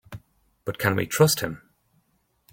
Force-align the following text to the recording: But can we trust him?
But 0.65 0.79
can 0.79 0.95
we 0.95 1.05
trust 1.05 1.41
him? 1.41 1.61